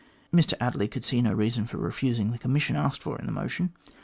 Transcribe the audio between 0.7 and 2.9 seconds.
could see no reason for refusing the commission